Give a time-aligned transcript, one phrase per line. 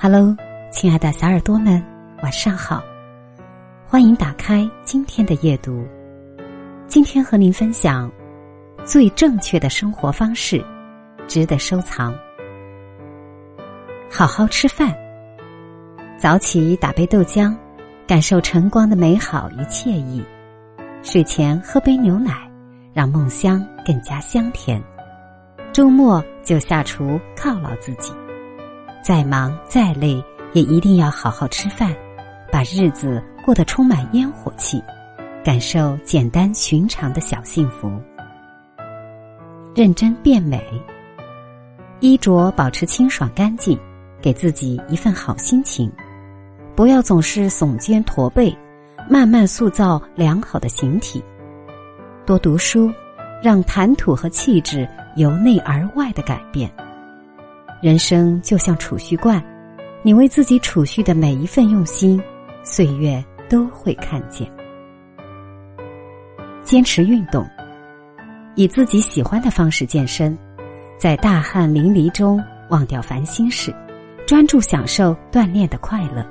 [0.00, 0.32] Hello，
[0.70, 1.84] 亲爱的小耳朵们，
[2.22, 2.80] 晚上好！
[3.84, 5.84] 欢迎打开今天的夜读。
[6.86, 8.08] 今天和您分享
[8.84, 10.64] 最正确的生活方式，
[11.26, 12.14] 值得收藏。
[14.08, 14.96] 好好吃饭，
[16.16, 17.52] 早起打杯豆浆，
[18.06, 20.22] 感受晨光的美好与惬意；
[21.02, 22.48] 睡前喝杯牛奶，
[22.94, 24.80] 让梦乡更加香甜。
[25.72, 28.12] 周末就下厨犒劳自己，
[29.08, 30.22] 再忙再累
[30.52, 31.96] 也一定要好好吃饭，
[32.52, 34.84] 把日子过得充满烟火气，
[35.42, 37.90] 感受简单寻常的小幸福。
[39.74, 40.62] 认真变美，
[42.00, 43.78] 衣着保持清爽干净，
[44.20, 45.90] 给自己一份好心情，
[46.76, 48.54] 不要总是耸肩驼背，
[49.08, 51.24] 慢慢塑造良好的形体。
[52.26, 52.92] 多读书，
[53.42, 54.86] 让谈吐和气质。
[55.16, 56.70] 由内而外的改变，
[57.80, 59.40] 人生就像储蓄罐，
[60.02, 62.20] 你为自己储蓄的每一份用心，
[62.64, 64.50] 岁月都会看见。
[66.64, 67.48] 坚持运动，
[68.56, 70.36] 以自己喜欢的方式健身，
[70.98, 73.72] 在大汗淋漓中忘掉烦心事，
[74.26, 76.26] 专注享受锻炼的快乐。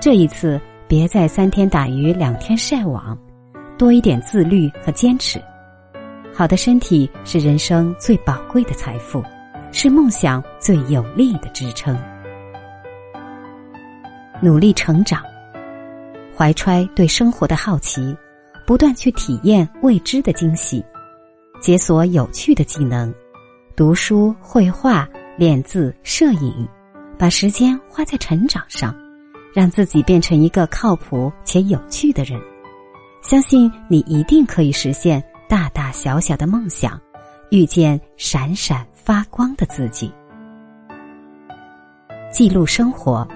[0.00, 3.18] 这一次，别再三天打鱼两天晒网，
[3.76, 5.42] 多一点自律和坚持。
[6.32, 9.22] 好的身体是人生最宝贵的财富，
[9.76, 11.98] 是梦想最有力的支撑。
[14.40, 15.20] 努力成长，
[16.36, 18.16] 怀揣对生活的好奇，
[18.64, 20.82] 不断去体验未知的惊喜，
[21.60, 23.12] 解锁有趣的技能，
[23.74, 26.68] 读书、绘画、练字、摄影，
[27.18, 28.94] 把时间花在成长上，
[29.52, 32.40] 让自己变成一个靠谱且有趣的人。
[33.22, 35.22] 相信你一定可以实现。
[35.46, 36.98] 大大小小的梦想，
[37.50, 40.10] 遇见闪闪发光的自己。
[42.32, 43.28] 记录生活，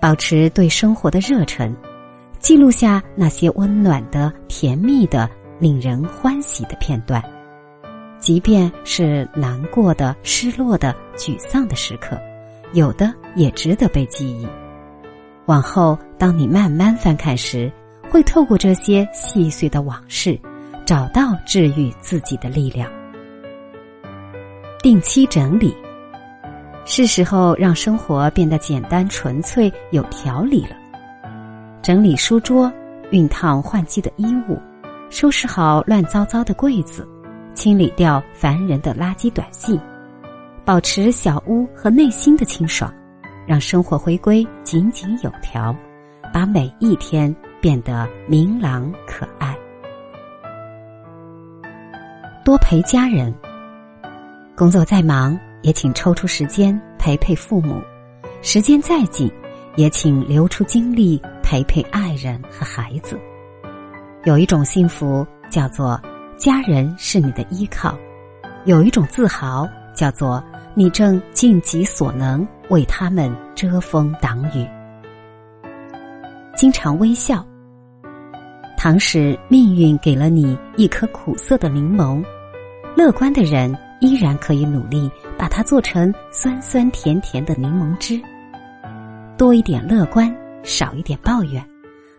[0.00, 1.72] 保持对生活的热忱，
[2.40, 5.30] 记录下那些温暖的、甜蜜的、
[5.60, 7.22] 令人欢喜的片段，
[8.18, 12.18] 即便是难过的、失落的、沮丧的时刻，
[12.72, 14.44] 有的也值得被记忆。
[15.46, 17.72] 往后，当你慢慢翻看时，
[18.10, 20.36] 会透过这些细碎的往事。
[20.84, 22.90] 找到治愈自己的力量。
[24.80, 25.76] 定期整理，
[26.84, 30.76] 是时候让生活变得简单、纯粹、有条理了。
[31.82, 32.72] 整理书桌，
[33.10, 34.56] 熨烫换季的衣物，
[35.10, 37.06] 收拾好乱糟糟的柜子，
[37.54, 39.80] 清理掉烦人的垃圾短信，
[40.64, 42.92] 保持小屋和内心的清爽，
[43.48, 45.74] 让生活回归井井有条，
[46.32, 49.56] 把每一天变得明朗可爱。
[52.44, 53.34] 多陪家人，
[54.58, 57.80] 工作再忙也请抽出时间陪陪父母；
[58.42, 59.30] 时间再紧，
[59.76, 63.16] 也请留出精力陪陪爱人和孩子。
[64.24, 66.00] 有一种幸福叫做
[66.36, 67.96] 家人是你的依靠，
[68.64, 69.64] 有一种自豪
[69.94, 70.42] 叫做
[70.74, 74.66] 你正尽己所能为他们遮风挡雨。
[76.56, 77.46] 经常微笑，
[78.76, 82.20] 倘使命运给了你一颗苦涩的柠檬。
[82.96, 88.20] 乐观的人依然可以努力把它做成酸酸甜甜的柠檬汁。
[89.36, 91.64] 多一点乐观，少一点抱怨，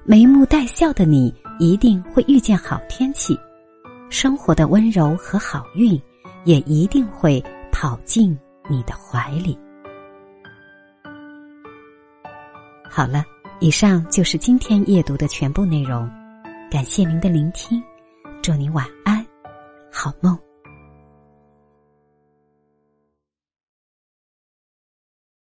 [0.03, 3.37] 眉目带笑的你一定会遇见好天气，
[4.09, 6.01] 生活的温柔和好运
[6.45, 8.37] 也一定会跑进
[8.69, 9.57] 你的怀里。
[12.89, 13.23] 好了，
[13.59, 16.09] 以上就是今天阅读的全部内容，
[16.71, 17.81] 感谢您的聆听，
[18.41, 19.25] 祝您晚安，
[19.91, 20.37] 好梦。